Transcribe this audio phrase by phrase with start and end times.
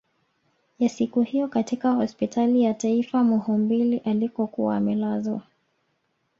[0.79, 5.41] Ya siku hiyo katika hospitali ya taifa Muhimbili alikokuwa amelazwa